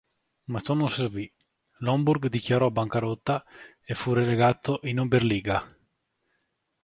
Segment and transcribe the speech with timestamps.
[0.45, 1.31] Ma ciò non servì:
[1.81, 3.45] l'Homburg dichiarò bancarotta
[3.85, 5.61] e fu relegato in Oberliga.